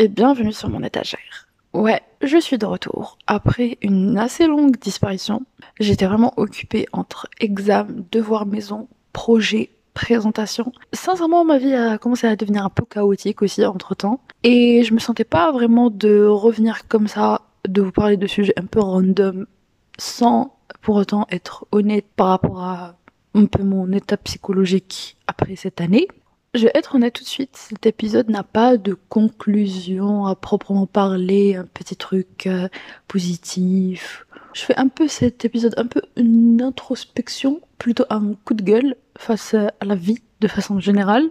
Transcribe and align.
Et 0.00 0.08
bienvenue 0.08 0.54
sur 0.54 0.70
mon 0.70 0.82
étagère. 0.82 1.46
Ouais, 1.74 2.00
je 2.22 2.38
suis 2.38 2.56
de 2.56 2.64
retour. 2.64 3.18
Après 3.26 3.76
une 3.82 4.16
assez 4.16 4.46
longue 4.46 4.78
disparition, 4.78 5.42
j'étais 5.78 6.06
vraiment 6.06 6.32
occupée 6.38 6.86
entre 6.92 7.28
examens, 7.38 7.92
devoirs 8.10 8.46
maison, 8.46 8.88
projets, 9.12 9.68
présentations. 9.92 10.72
Sincèrement, 10.94 11.44
ma 11.44 11.58
vie 11.58 11.74
a 11.74 11.98
commencé 11.98 12.26
à 12.26 12.34
devenir 12.34 12.64
un 12.64 12.70
peu 12.70 12.86
chaotique 12.86 13.42
aussi 13.42 13.62
entre 13.66 13.94
temps. 13.94 14.22
Et 14.42 14.84
je 14.84 14.94
me 14.94 14.98
sentais 14.98 15.24
pas 15.24 15.52
vraiment 15.52 15.90
de 15.90 16.24
revenir 16.24 16.88
comme 16.88 17.06
ça, 17.06 17.42
de 17.68 17.82
vous 17.82 17.92
parler 17.92 18.16
de 18.16 18.26
sujets 18.26 18.58
un 18.58 18.64
peu 18.64 18.80
random, 18.80 19.44
sans 19.98 20.56
pour 20.80 20.96
autant 20.96 21.26
être 21.30 21.66
honnête 21.72 22.06
par 22.16 22.28
rapport 22.28 22.64
à 22.64 22.96
un 23.34 23.44
peu 23.44 23.62
mon 23.64 23.92
état 23.92 24.16
psychologique 24.16 25.18
après 25.26 25.56
cette 25.56 25.82
année. 25.82 26.08
Je 26.52 26.64
vais 26.64 26.72
être 26.74 26.96
honnête 26.96 27.14
tout 27.14 27.22
de 27.22 27.28
suite, 27.28 27.56
cet 27.56 27.86
épisode 27.86 28.28
n'a 28.28 28.42
pas 28.42 28.76
de 28.76 28.94
conclusion 29.08 30.26
à 30.26 30.34
proprement 30.34 30.86
parler, 30.86 31.54
un 31.54 31.64
petit 31.64 31.94
truc 31.94 32.48
euh, 32.48 32.68
positif. 33.06 34.26
Je 34.52 34.62
fais 34.62 34.76
un 34.76 34.88
peu 34.88 35.06
cet 35.06 35.44
épisode, 35.44 35.74
un 35.76 35.86
peu 35.86 36.02
une 36.16 36.60
introspection, 36.60 37.60
plutôt 37.78 38.04
un 38.10 38.34
coup 38.44 38.54
de 38.54 38.64
gueule 38.64 38.96
face 39.16 39.54
à 39.54 39.72
la 39.82 39.94
vie 39.94 40.24
de 40.40 40.48
façon 40.48 40.80
générale. 40.80 41.30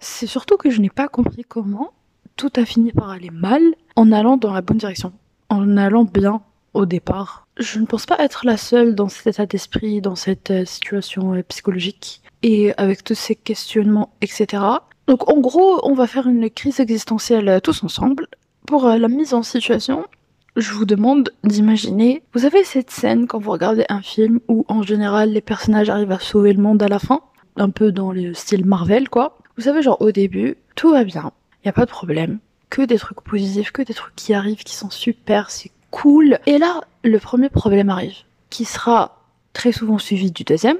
C'est 0.00 0.26
surtout 0.26 0.56
que 0.56 0.70
je 0.70 0.80
n'ai 0.80 0.88
pas 0.88 1.08
compris 1.08 1.44
comment 1.44 1.92
tout 2.36 2.52
a 2.56 2.64
fini 2.64 2.90
par 2.90 3.10
aller 3.10 3.30
mal 3.30 3.60
en 3.96 4.12
allant 4.12 4.38
dans 4.38 4.54
la 4.54 4.62
bonne 4.62 4.78
direction, 4.78 5.12
en 5.50 5.76
allant 5.76 6.04
bien 6.04 6.40
au 6.72 6.86
départ. 6.86 7.46
Je 7.58 7.78
ne 7.80 7.84
pense 7.84 8.06
pas 8.06 8.18
être 8.18 8.46
la 8.46 8.56
seule 8.56 8.94
dans 8.94 9.10
cet 9.10 9.26
état 9.26 9.44
d'esprit, 9.44 10.00
dans 10.00 10.16
cette 10.16 10.50
euh, 10.50 10.64
situation 10.64 11.34
euh, 11.34 11.42
psychologique 11.42 12.22
et 12.44 12.74
avec 12.76 13.02
tous 13.02 13.14
ces 13.14 13.34
questionnements, 13.34 14.12
etc. 14.20 14.62
Donc 15.06 15.30
en 15.30 15.40
gros, 15.40 15.80
on 15.82 15.94
va 15.94 16.06
faire 16.06 16.28
une 16.28 16.50
crise 16.50 16.78
existentielle 16.78 17.48
euh, 17.48 17.58
tous 17.58 17.82
ensemble. 17.82 18.28
Pour 18.66 18.86
euh, 18.86 18.98
la 18.98 19.08
mise 19.08 19.32
en 19.32 19.42
situation, 19.42 20.04
je 20.54 20.72
vous 20.72 20.84
demande 20.84 21.30
d'imaginer, 21.42 22.22
vous 22.34 22.44
avez 22.44 22.62
cette 22.62 22.90
scène 22.90 23.26
quand 23.26 23.38
vous 23.38 23.50
regardez 23.50 23.86
un 23.88 24.02
film 24.02 24.40
où 24.48 24.66
en 24.68 24.82
général 24.82 25.30
les 25.30 25.40
personnages 25.40 25.88
arrivent 25.88 26.12
à 26.12 26.18
sauver 26.18 26.52
le 26.52 26.62
monde 26.62 26.82
à 26.82 26.88
la 26.88 26.98
fin, 26.98 27.22
un 27.56 27.70
peu 27.70 27.92
dans 27.92 28.12
le 28.12 28.34
style 28.34 28.66
Marvel 28.66 29.08
quoi. 29.08 29.38
Vous 29.56 29.64
savez 29.64 29.80
genre 29.80 30.02
au 30.02 30.12
début, 30.12 30.56
tout 30.74 30.90
va 30.90 31.04
bien, 31.04 31.32
y 31.64 31.68
a 31.68 31.72
pas 31.72 31.86
de 31.86 31.90
problème, 31.90 32.40
que 32.68 32.82
des 32.82 32.98
trucs 32.98 33.22
positifs, 33.22 33.72
que 33.72 33.82
des 33.82 33.94
trucs 33.94 34.16
qui 34.16 34.34
arrivent 34.34 34.64
qui 34.64 34.74
sont 34.74 34.90
super, 34.90 35.50
c'est 35.50 35.70
cool. 35.90 36.38
Et 36.44 36.58
là, 36.58 36.82
le 37.04 37.18
premier 37.18 37.48
problème 37.48 37.88
arrive, 37.88 38.18
qui 38.50 38.66
sera 38.66 39.22
très 39.54 39.72
souvent 39.72 39.98
suivi 39.98 40.30
du 40.30 40.44
deuxième, 40.44 40.78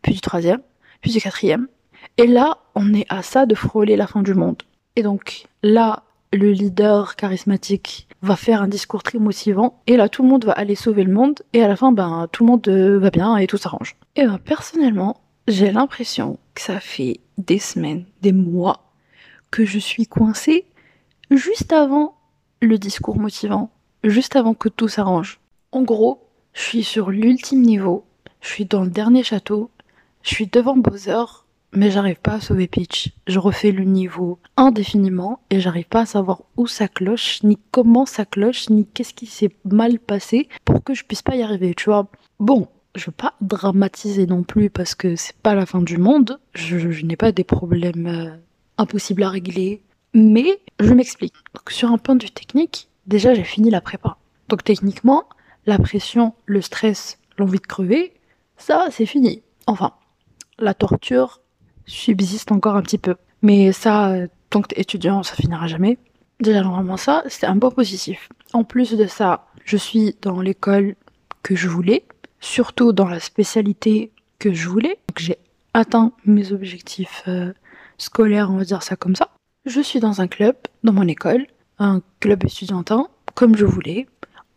puis 0.00 0.14
du 0.14 0.20
troisième, 0.20 0.60
puis 1.04 1.12
du 1.12 1.20
quatrième. 1.20 1.68
Et 2.16 2.26
là, 2.26 2.56
on 2.74 2.94
est 2.94 3.04
à 3.10 3.22
ça 3.22 3.44
de 3.44 3.54
frôler 3.54 3.94
la 3.94 4.06
fin 4.06 4.22
du 4.22 4.32
monde. 4.32 4.62
Et 4.96 5.02
donc 5.02 5.44
là, 5.62 6.04
le 6.32 6.50
leader 6.50 7.14
charismatique 7.14 8.08
va 8.22 8.36
faire 8.36 8.62
un 8.62 8.68
discours 8.68 9.02
très 9.02 9.18
motivant, 9.18 9.82
et 9.86 9.98
là, 9.98 10.08
tout 10.08 10.22
le 10.22 10.30
monde 10.30 10.46
va 10.46 10.52
aller 10.52 10.74
sauver 10.74 11.04
le 11.04 11.12
monde, 11.12 11.42
et 11.52 11.62
à 11.62 11.68
la 11.68 11.76
fin, 11.76 11.92
ben, 11.92 12.26
tout 12.32 12.42
le 12.42 12.52
monde 12.52 12.66
euh, 12.68 12.98
va 12.98 13.10
bien 13.10 13.36
et 13.36 13.46
tout 13.46 13.58
s'arrange. 13.58 13.96
Et 14.16 14.24
ben, 14.24 14.38
personnellement, 14.38 15.20
j'ai 15.46 15.70
l'impression 15.70 16.38
que 16.54 16.62
ça 16.62 16.80
fait 16.80 17.20
des 17.36 17.58
semaines, 17.58 18.06
des 18.22 18.32
mois, 18.32 18.90
que 19.50 19.66
je 19.66 19.78
suis 19.78 20.06
coincée 20.06 20.64
juste 21.30 21.74
avant 21.74 22.16
le 22.62 22.78
discours 22.78 23.18
motivant, 23.18 23.70
juste 24.04 24.36
avant 24.36 24.54
que 24.54 24.70
tout 24.70 24.88
s'arrange. 24.88 25.38
En 25.70 25.82
gros, 25.82 26.26
je 26.54 26.62
suis 26.62 26.82
sur 26.82 27.10
l'ultime 27.10 27.60
niveau, 27.60 28.06
je 28.40 28.48
suis 28.48 28.64
dans 28.64 28.84
le 28.84 28.90
dernier 28.90 29.22
château, 29.22 29.70
je 30.24 30.34
suis 30.34 30.46
devant 30.46 30.76
Bowser, 30.76 31.24
mais 31.72 31.90
j'arrive 31.90 32.18
pas 32.18 32.34
à 32.34 32.40
sauver 32.40 32.66
Peach. 32.66 33.12
Je 33.26 33.38
refais 33.38 33.72
le 33.72 33.84
niveau 33.84 34.38
indéfiniment 34.56 35.40
et 35.50 35.60
j'arrive 35.60 35.86
pas 35.86 36.00
à 36.00 36.06
savoir 36.06 36.42
où 36.56 36.66
ça 36.66 36.88
cloche, 36.88 37.42
ni 37.42 37.58
comment 37.70 38.06
ça 38.06 38.24
cloche, 38.24 38.70
ni 38.70 38.86
qu'est-ce 38.86 39.12
qui 39.12 39.26
s'est 39.26 39.54
mal 39.64 39.98
passé 39.98 40.48
pour 40.64 40.82
que 40.82 40.94
je 40.94 41.04
puisse 41.04 41.22
pas 41.22 41.36
y 41.36 41.42
arriver, 41.42 41.74
tu 41.74 41.90
vois. 41.90 42.08
Bon, 42.40 42.68
je 42.94 43.06
veux 43.06 43.12
pas 43.12 43.34
dramatiser 43.42 44.26
non 44.26 44.44
plus 44.44 44.70
parce 44.70 44.94
que 44.94 45.14
c'est 45.14 45.36
pas 45.36 45.54
la 45.54 45.66
fin 45.66 45.82
du 45.82 45.98
monde. 45.98 46.40
Je, 46.54 46.76
n'ai 47.04 47.16
pas 47.16 47.32
des 47.32 47.44
problèmes 47.44 48.06
euh, 48.06 48.36
impossibles 48.78 49.24
à 49.24 49.28
régler. 49.28 49.82
Mais 50.14 50.60
je 50.80 50.94
m'explique. 50.94 51.34
Sur 51.68 51.92
un 51.92 51.98
point 51.98 52.14
de 52.14 52.24
vue 52.24 52.30
technique, 52.30 52.88
déjà 53.06 53.34
j'ai 53.34 53.44
fini 53.44 53.68
la 53.68 53.82
prépa. 53.82 54.16
Donc 54.48 54.64
techniquement, 54.64 55.24
la 55.66 55.78
pression, 55.78 56.32
le 56.46 56.62
stress, 56.62 57.18
l'envie 57.36 57.58
de 57.58 57.66
crever, 57.66 58.14
ça 58.56 58.86
c'est 58.90 59.06
fini. 59.06 59.42
Enfin, 59.66 59.92
la 60.58 60.74
torture 60.74 61.40
subsiste 61.86 62.52
encore 62.52 62.76
un 62.76 62.82
petit 62.82 62.98
peu. 62.98 63.16
Mais 63.42 63.72
ça, 63.72 64.10
euh, 64.10 64.26
tant 64.50 64.62
que 64.62 64.68
t'es 64.68 64.80
étudiant, 64.80 65.22
ça 65.22 65.34
finira 65.34 65.66
jamais. 65.66 65.98
Déjà, 66.40 66.62
normalement, 66.62 66.96
ça, 66.96 67.22
c'était 67.28 67.46
un 67.46 67.58
point 67.58 67.70
positif. 67.70 68.28
En 68.52 68.64
plus 68.64 68.92
de 68.94 69.06
ça, 69.06 69.46
je 69.64 69.76
suis 69.76 70.16
dans 70.22 70.40
l'école 70.40 70.96
que 71.42 71.54
je 71.54 71.68
voulais, 71.68 72.04
surtout 72.40 72.92
dans 72.92 73.08
la 73.08 73.20
spécialité 73.20 74.10
que 74.38 74.52
je 74.52 74.68
voulais. 74.68 74.98
Donc, 75.08 75.18
j'ai 75.18 75.38
atteint 75.74 76.12
mes 76.24 76.52
objectifs 76.52 77.22
euh, 77.28 77.52
scolaires, 77.98 78.50
on 78.50 78.56
va 78.56 78.64
dire 78.64 78.82
ça 78.82 78.96
comme 78.96 79.16
ça. 79.16 79.30
Je 79.66 79.80
suis 79.80 80.00
dans 80.00 80.20
un 80.20 80.26
club, 80.26 80.56
dans 80.82 80.92
mon 80.92 81.06
école, 81.08 81.46
un 81.78 82.02
club 82.20 82.44
étudiantin, 82.44 83.08
comme 83.34 83.56
je 83.56 83.64
voulais. 83.64 84.06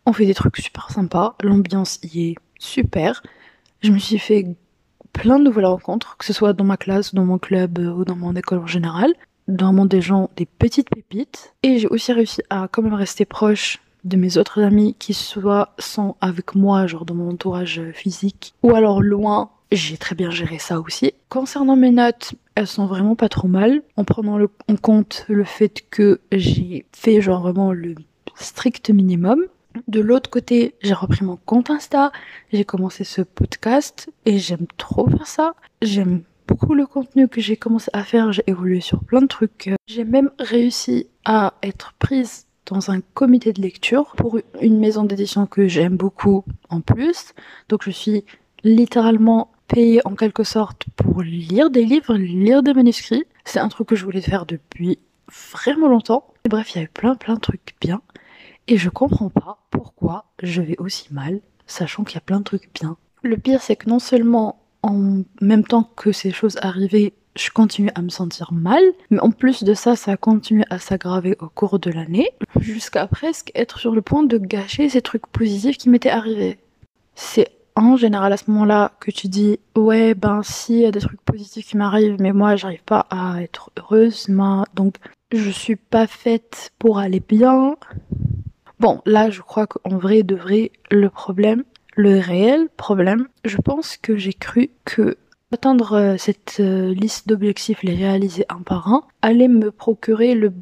On 0.06 0.12
fait 0.12 0.26
des 0.26 0.34
trucs 0.34 0.56
super 0.56 0.90
sympas, 0.90 1.36
l'ambiance 1.42 1.98
y 2.02 2.30
est 2.30 2.34
super. 2.58 3.22
Je 3.82 3.92
me 3.92 3.98
suis 3.98 4.18
fait 4.18 4.46
plein 5.12 5.38
de 5.38 5.44
nouvelles 5.44 5.66
rencontres, 5.66 6.16
que 6.16 6.24
ce 6.24 6.32
soit 6.32 6.52
dans 6.52 6.64
ma 6.64 6.76
classe, 6.76 7.14
dans 7.14 7.24
mon 7.24 7.38
club 7.38 7.78
euh, 7.78 7.92
ou 7.92 8.04
dans 8.04 8.16
mon 8.16 8.34
école 8.34 8.58
en 8.58 8.66
général. 8.66 9.12
Vraiment 9.46 9.86
des 9.86 10.00
gens, 10.00 10.30
des 10.36 10.46
petites 10.46 10.90
pépites. 10.90 11.54
Et 11.62 11.78
j'ai 11.78 11.88
aussi 11.88 12.12
réussi 12.12 12.42
à 12.50 12.68
quand 12.70 12.82
même 12.82 12.94
rester 12.94 13.24
proche 13.24 13.80
de 14.04 14.16
mes 14.16 14.36
autres 14.36 14.62
amis 14.62 14.94
qui 14.98 15.14
soit 15.14 15.74
sont 15.78 16.16
avec 16.20 16.54
moi, 16.54 16.86
genre 16.86 17.04
dans 17.04 17.14
mon 17.14 17.30
entourage 17.30 17.80
physique, 17.92 18.54
ou 18.62 18.74
alors 18.74 19.02
loin. 19.02 19.50
J'ai 19.70 19.98
très 19.98 20.14
bien 20.14 20.30
géré 20.30 20.58
ça 20.58 20.80
aussi. 20.80 21.12
Concernant 21.28 21.76
mes 21.76 21.90
notes, 21.90 22.32
elles 22.54 22.66
sont 22.66 22.86
vraiment 22.86 23.16
pas 23.16 23.28
trop 23.28 23.48
mal, 23.48 23.82
en 23.96 24.04
prenant 24.04 24.38
en 24.40 24.76
compte 24.76 25.26
le 25.28 25.44
fait 25.44 25.84
que 25.90 26.20
j'ai 26.32 26.86
fait 26.92 27.20
genre 27.20 27.42
vraiment 27.42 27.72
le 27.72 27.94
strict 28.34 28.90
minimum. 28.90 29.40
De 29.86 30.00
l'autre 30.00 30.30
côté, 30.30 30.74
j'ai 30.80 30.94
repris 30.94 31.24
mon 31.24 31.36
compte 31.36 31.70
Insta, 31.70 32.12
j'ai 32.52 32.64
commencé 32.64 33.04
ce 33.04 33.22
podcast 33.22 34.10
et 34.24 34.38
j'aime 34.38 34.66
trop 34.76 35.08
faire 35.08 35.26
ça. 35.26 35.54
J'aime 35.82 36.22
beaucoup 36.46 36.74
le 36.74 36.86
contenu 36.86 37.28
que 37.28 37.40
j'ai 37.40 37.56
commencé 37.56 37.90
à 37.92 38.02
faire, 38.02 38.32
j'ai 38.32 38.42
évolué 38.46 38.80
sur 38.80 39.04
plein 39.04 39.20
de 39.20 39.26
trucs. 39.26 39.70
J'ai 39.86 40.04
même 40.04 40.30
réussi 40.38 41.06
à 41.24 41.54
être 41.62 41.94
prise 41.98 42.46
dans 42.66 42.90
un 42.90 43.00
comité 43.00 43.52
de 43.52 43.62
lecture 43.62 44.14
pour 44.16 44.38
une 44.60 44.78
maison 44.78 45.04
d'édition 45.04 45.46
que 45.46 45.68
j'aime 45.68 45.96
beaucoup 45.96 46.44
en 46.68 46.80
plus. 46.80 47.34
Donc 47.68 47.82
je 47.84 47.90
suis 47.90 48.24
littéralement 48.64 49.50
payée 49.68 50.00
en 50.06 50.14
quelque 50.14 50.44
sorte 50.44 50.84
pour 50.96 51.22
lire 51.22 51.70
des 51.70 51.84
livres, 51.84 52.14
lire 52.14 52.62
des 52.62 52.74
manuscrits. 52.74 53.24
C'est 53.44 53.60
un 53.60 53.68
truc 53.68 53.88
que 53.88 53.96
je 53.96 54.04
voulais 54.04 54.20
faire 54.20 54.46
depuis 54.46 54.98
vraiment 55.54 55.88
longtemps. 55.88 56.32
Et 56.44 56.48
bref, 56.48 56.74
il 56.74 56.76
y 56.76 56.78
avait 56.78 56.88
plein 56.88 57.14
plein 57.14 57.34
de 57.34 57.40
trucs 57.40 57.74
bien. 57.80 58.00
Et 58.70 58.76
je 58.76 58.90
comprends 58.90 59.30
pas 59.30 59.66
pourquoi 59.70 60.26
je 60.42 60.60
vais 60.60 60.76
aussi 60.78 61.08
mal, 61.10 61.40
sachant 61.66 62.04
qu'il 62.04 62.16
y 62.16 62.18
a 62.18 62.20
plein 62.20 62.40
de 62.40 62.44
trucs 62.44 62.68
bien. 62.74 62.98
Le 63.22 63.38
pire, 63.38 63.62
c'est 63.62 63.76
que 63.76 63.88
non 63.88 63.98
seulement 63.98 64.60
en 64.82 65.22
même 65.40 65.64
temps 65.64 65.90
que 65.96 66.12
ces 66.12 66.30
choses 66.30 66.58
arrivaient, 66.60 67.14
je 67.34 67.48
continue 67.50 67.90
à 67.94 68.02
me 68.02 68.10
sentir 68.10 68.52
mal, 68.52 68.82
mais 69.10 69.20
en 69.20 69.30
plus 69.30 69.64
de 69.64 69.72
ça, 69.72 69.96
ça 69.96 70.12
a 70.12 70.16
continué 70.18 70.64
à 70.68 70.78
s'aggraver 70.78 71.34
au 71.40 71.48
cours 71.48 71.78
de 71.78 71.90
l'année, 71.90 72.30
jusqu'à 72.60 73.06
presque 73.06 73.50
être 73.54 73.78
sur 73.78 73.94
le 73.94 74.02
point 74.02 74.22
de 74.22 74.36
gâcher 74.36 74.90
ces 74.90 75.00
trucs 75.00 75.26
positifs 75.28 75.78
qui 75.78 75.88
m'étaient 75.88 76.10
arrivés. 76.10 76.58
C'est 77.14 77.48
en 77.74 77.96
général 77.96 78.34
à 78.34 78.36
ce 78.36 78.50
moment-là 78.50 78.92
que 79.00 79.10
tu 79.10 79.28
dis 79.28 79.60
ouais 79.76 80.14
ben 80.14 80.42
si 80.42 80.74
il 80.74 80.80
y 80.80 80.86
a 80.86 80.90
des 80.90 80.98
trucs 80.98 81.22
positifs 81.22 81.68
qui 81.68 81.76
m'arrivent 81.76 82.16
mais 82.18 82.32
moi 82.32 82.56
j'arrive 82.56 82.82
pas 82.82 83.06
à 83.08 83.40
être 83.40 83.70
heureuse 83.78 84.26
donc 84.74 84.96
je 85.30 85.50
suis 85.50 85.76
pas 85.76 86.08
faite 86.08 86.72
pour 86.80 86.98
aller 86.98 87.20
bien 87.20 87.76
Bon, 88.80 89.00
là, 89.06 89.30
je 89.30 89.42
crois 89.42 89.66
qu'en 89.66 89.96
vrai 89.98 90.22
de 90.22 90.36
vrai, 90.36 90.70
le 90.90 91.10
problème, 91.10 91.64
le 91.96 92.18
réel 92.18 92.68
problème, 92.76 93.26
je 93.44 93.56
pense 93.56 93.96
que 93.96 94.16
j'ai 94.16 94.32
cru 94.32 94.70
que 94.84 95.16
atteindre 95.52 95.94
euh, 95.94 96.16
cette 96.16 96.58
euh, 96.60 96.94
liste 96.94 97.26
d'objectifs, 97.28 97.82
les 97.82 97.94
réaliser 97.94 98.44
un 98.48 98.62
par 98.62 98.88
un, 98.88 99.02
allait 99.22 99.48
me 99.48 99.70
procurer 99.70 100.34
le, 100.34 100.52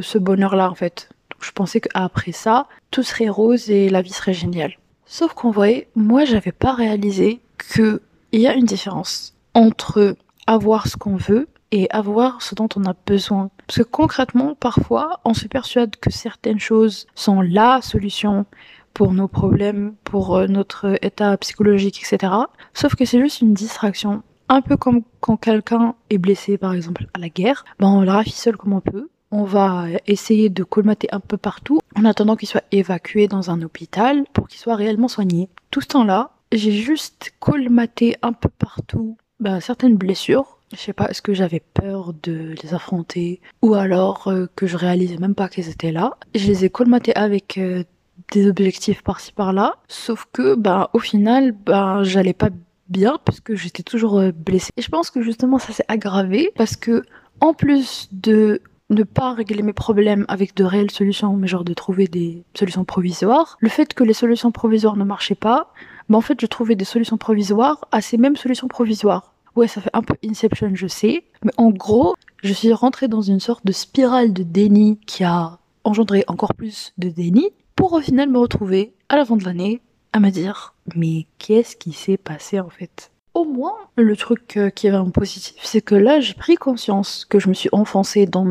ce 0.00 0.18
bonheur-là, 0.18 0.70
en 0.70 0.74
fait. 0.74 1.10
Je 1.40 1.50
pensais 1.50 1.80
qu'après 1.80 2.32
ça, 2.32 2.66
tout 2.90 3.02
serait 3.02 3.28
rose 3.28 3.70
et 3.70 3.90
la 3.90 4.00
vie 4.00 4.12
serait 4.12 4.32
géniale. 4.32 4.78
Sauf 5.04 5.34
qu'en 5.34 5.50
vrai, 5.50 5.88
moi, 5.94 6.24
j'avais 6.24 6.52
pas 6.52 6.72
réalisé 6.72 7.40
qu'il 7.72 8.00
y 8.32 8.46
a 8.46 8.54
une 8.54 8.64
différence 8.64 9.34
entre 9.54 10.16
avoir 10.46 10.86
ce 10.86 10.96
qu'on 10.96 11.16
veut 11.16 11.48
et 11.76 11.90
avoir 11.90 12.40
ce 12.40 12.54
dont 12.54 12.68
on 12.76 12.86
a 12.86 12.94
besoin. 13.06 13.50
Parce 13.66 13.78
que 13.78 13.82
concrètement, 13.82 14.54
parfois, 14.54 15.20
on 15.26 15.34
se 15.34 15.46
persuade 15.46 15.96
que 15.96 16.10
certaines 16.10 16.58
choses 16.58 17.06
sont 17.14 17.42
la 17.42 17.82
solution 17.82 18.46
pour 18.94 19.12
nos 19.12 19.28
problèmes, 19.28 19.94
pour 20.02 20.36
euh, 20.36 20.46
notre 20.46 20.96
état 21.02 21.36
psychologique, 21.36 22.00
etc. 22.00 22.32
Sauf 22.72 22.94
que 22.94 23.04
c'est 23.04 23.20
juste 23.20 23.42
une 23.42 23.52
distraction. 23.52 24.22
Un 24.48 24.62
peu 24.62 24.78
comme 24.78 25.02
quand 25.20 25.36
quelqu'un 25.36 25.94
est 26.08 26.16
blessé, 26.16 26.56
par 26.56 26.72
exemple, 26.72 27.06
à 27.12 27.18
la 27.18 27.28
guerre, 27.28 27.66
ben 27.78 27.88
on 27.88 28.00
le 28.00 28.10
raficole 28.10 28.56
comme 28.56 28.72
on 28.72 28.80
peut, 28.80 29.10
on 29.30 29.44
va 29.44 29.86
essayer 30.06 30.48
de 30.48 30.64
colmater 30.64 31.08
un 31.12 31.20
peu 31.20 31.36
partout 31.36 31.80
en 31.94 32.06
attendant 32.06 32.36
qu'il 32.36 32.48
soit 32.48 32.64
évacué 32.72 33.28
dans 33.28 33.50
un 33.50 33.60
hôpital 33.60 34.24
pour 34.32 34.48
qu'il 34.48 34.60
soit 34.60 34.76
réellement 34.76 35.08
soigné. 35.08 35.50
Tout 35.70 35.82
ce 35.82 35.88
temps-là, 35.88 36.30
j'ai 36.52 36.72
juste 36.72 37.34
colmaté 37.38 38.16
un 38.22 38.32
peu 38.32 38.48
partout 38.48 39.18
ben, 39.40 39.60
certaines 39.60 39.96
blessures. 39.96 40.55
Je 40.72 40.78
sais 40.78 40.92
pas, 40.92 41.08
est-ce 41.08 41.22
que 41.22 41.32
j'avais 41.32 41.62
peur 41.74 42.12
de 42.12 42.54
les 42.62 42.74
affronter 42.74 43.40
ou 43.62 43.74
alors 43.74 44.26
euh, 44.28 44.46
que 44.56 44.66
je 44.66 44.76
réalisais 44.76 45.16
même 45.16 45.34
pas 45.34 45.48
qu'elles 45.48 45.68
étaient 45.68 45.92
là. 45.92 46.16
Je 46.34 46.46
les 46.46 46.64
ai 46.64 46.70
colmatées 46.70 47.14
avec 47.14 47.56
euh, 47.56 47.84
des 48.32 48.48
objectifs 48.48 49.02
par-ci 49.02 49.32
par-là, 49.32 49.76
sauf 49.86 50.26
que 50.32 50.56
ben 50.56 50.88
au 50.92 50.98
final, 50.98 51.52
ben 51.52 52.02
j'allais 52.02 52.32
pas 52.32 52.50
bien 52.88 53.18
parce 53.24 53.40
que 53.40 53.54
j'étais 53.54 53.84
toujours 53.84 54.18
euh, 54.18 54.32
blessée. 54.32 54.70
Et 54.76 54.82
je 54.82 54.88
pense 54.88 55.10
que 55.10 55.22
justement 55.22 55.58
ça 55.58 55.72
s'est 55.72 55.84
aggravé 55.86 56.50
parce 56.56 56.76
que 56.76 57.04
en 57.40 57.54
plus 57.54 58.08
de 58.12 58.60
ne 58.90 59.02
pas 59.02 59.34
régler 59.34 59.62
mes 59.62 59.72
problèmes 59.72 60.24
avec 60.28 60.54
de 60.54 60.64
réelles 60.64 60.90
solutions, 60.90 61.36
mais 61.36 61.46
genre 61.46 61.64
de 61.64 61.74
trouver 61.74 62.06
des 62.08 62.44
solutions 62.54 62.84
provisoires, 62.84 63.56
le 63.60 63.68
fait 63.68 63.94
que 63.94 64.04
les 64.04 64.12
solutions 64.12 64.52
provisoires 64.52 64.96
ne 64.96 65.04
marchaient 65.04 65.34
pas, 65.34 65.72
ben 66.08 66.18
en 66.18 66.20
fait 66.20 66.40
je 66.40 66.46
trouvais 66.46 66.74
des 66.74 66.84
solutions 66.84 67.18
provisoires 67.18 67.86
à 67.92 68.00
ces 68.00 68.16
mêmes 68.16 68.36
solutions 68.36 68.68
provisoires. 68.68 69.32
Ouais, 69.56 69.68
ça 69.68 69.80
fait 69.80 69.90
un 69.94 70.02
peu 70.02 70.14
Inception, 70.22 70.72
je 70.74 70.86
sais, 70.86 71.24
mais 71.42 71.52
en 71.56 71.70
gros, 71.70 72.14
je 72.42 72.52
suis 72.52 72.74
rentrée 72.74 73.08
dans 73.08 73.22
une 73.22 73.40
sorte 73.40 73.64
de 73.64 73.72
spirale 73.72 74.34
de 74.34 74.42
déni 74.42 74.98
qui 75.06 75.24
a 75.24 75.58
engendré 75.82 76.24
encore 76.28 76.54
plus 76.54 76.92
de 76.98 77.08
déni, 77.08 77.50
pour 77.74 77.94
au 77.94 78.00
final 78.00 78.28
me 78.28 78.38
retrouver 78.38 78.92
à 79.08 79.16
la 79.16 79.24
fin 79.24 79.36
de 79.36 79.44
l'année 79.44 79.80
à 80.12 80.20
me 80.20 80.30
dire 80.30 80.74
mais 80.94 81.26
qu'est-ce 81.38 81.76
qui 81.76 81.92
s'est 81.92 82.16
passé 82.16 82.60
en 82.60 82.68
fait? 82.68 83.10
Au 83.34 83.44
moins, 83.44 83.76
le 83.96 84.16
truc 84.16 84.56
euh, 84.56 84.70
qui 84.70 84.86
est 84.86 84.90
vraiment 84.90 85.10
positif, 85.10 85.56
c'est 85.62 85.82
que 85.82 85.94
là, 85.94 86.20
j'ai 86.20 86.34
pris 86.34 86.56
conscience 86.56 87.26
que 87.26 87.38
je 87.38 87.48
me 87.48 87.54
suis 87.54 87.68
enfoncée 87.72 88.26
dans 88.26 88.44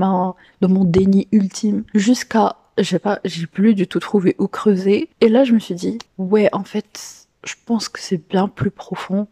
mon 0.62 0.84
déni 0.84 1.28
ultime 1.32 1.84
jusqu'à, 1.96 2.58
j'ai 2.78 3.00
pas, 3.00 3.20
j'ai 3.26 3.48
plus 3.48 3.74
du 3.74 3.88
tout 3.88 4.00
trouvé 4.00 4.36
où 4.38 4.48
creuser. 4.48 5.10
Et 5.22 5.30
là, 5.30 5.44
je 5.44 5.54
me 5.54 5.60
suis 5.60 5.74
dit, 5.74 5.98
ouais, 6.20 6.50
en 6.52 6.64
fait, 6.64 7.28
je 7.46 7.56
pense 7.66 7.90
que 7.90 8.00
c'est 8.00 8.28
bien 8.30 8.48
plus 8.48 8.72
profond 8.72 9.28